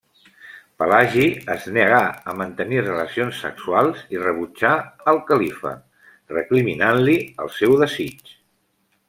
[0.83, 1.25] Pelagi
[1.55, 1.99] es negà
[2.31, 4.73] a mantenir relacions sexuals i rebutjà
[5.13, 5.75] el califa,
[6.39, 8.35] recriminant-li el seu desig.